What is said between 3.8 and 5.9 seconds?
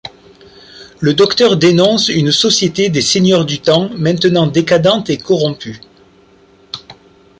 maintenant décadente et corrompue.